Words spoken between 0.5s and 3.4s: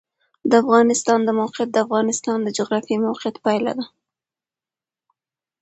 افغانستان د موقعیت د افغانستان د جغرافیایي موقیعت